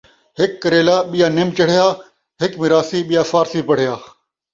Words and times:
ہک 0.39 0.51
کریلا 0.61 0.97
ٻیا 1.09 1.27
نم 1.35 1.49
چڑھیا، 1.57 1.85
ہک 2.41 2.51
مراثی 2.61 2.99
ٻیا 3.07 3.21
فارسی 3.31 3.61
پڑھیا 3.69 3.93